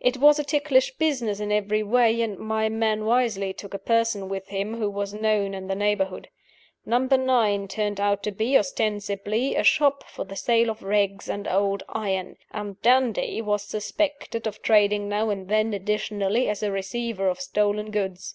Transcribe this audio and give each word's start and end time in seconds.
It 0.00 0.18
was 0.18 0.38
a 0.38 0.44
ticklish 0.44 0.94
business 0.98 1.40
in 1.40 1.50
every 1.50 1.82
way; 1.82 2.20
and 2.20 2.38
my 2.38 2.68
man 2.68 3.06
wisely 3.06 3.54
took 3.54 3.72
a 3.72 3.78
person 3.78 4.28
with 4.28 4.48
him 4.48 4.74
who 4.76 4.90
was 4.90 5.14
known 5.14 5.54
in 5.54 5.66
the 5.66 5.74
neighborhood. 5.74 6.28
'Number 6.84 7.16
Nine' 7.16 7.68
turned 7.68 7.98
out 7.98 8.22
to 8.24 8.30
be 8.30 8.58
(ostensibly) 8.58 9.56
a 9.56 9.64
shop 9.64 10.04
for 10.04 10.26
the 10.26 10.36
sale 10.36 10.68
of 10.68 10.82
rags 10.82 11.26
and 11.30 11.48
old 11.48 11.84
iron; 11.88 12.36
and 12.50 12.78
'Dandie' 12.82 13.40
was 13.40 13.62
suspected 13.62 14.46
of 14.46 14.60
trading 14.60 15.08
now 15.08 15.30
and 15.30 15.48
then, 15.48 15.72
additionally, 15.72 16.50
as 16.50 16.62
a 16.62 16.70
receiver 16.70 17.26
of 17.30 17.40
stolen 17.40 17.90
goods. 17.90 18.34